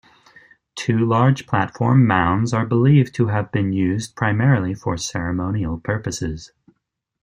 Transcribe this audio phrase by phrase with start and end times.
[0.73, 6.51] Two large platform mounds are believed to have been used primarily for ceremonial purposes.